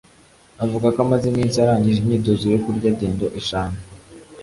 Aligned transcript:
Avuga 0.63 0.87
ko 0.93 0.99
amaze 1.05 1.25
iminsi 1.27 1.55
arangije 1.57 1.97
imyitozo 2.01 2.43
yo 2.53 2.59
kurya 2.65 2.91
dendo 2.99 3.25
eshanu 3.39 3.77